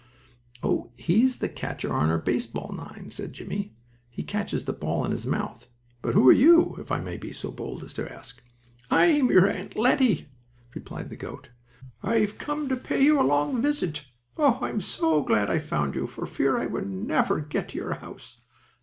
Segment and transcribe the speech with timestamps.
[0.63, 3.75] "Oh, he's the catcher on our base ball nine," said Jimmie.
[4.09, 5.69] "He catches the balls in his mouth.
[6.01, 8.41] But, who are you, if I may be so bold as to ask?"
[8.89, 10.27] "I'm your Aunt Lettie,"
[10.73, 11.49] replied the goat.
[12.01, 14.05] "I've come to pay you a long visit.
[14.37, 17.77] Oh, I'm so glad I found you, for I feared I would never get to
[17.77, 18.37] your house!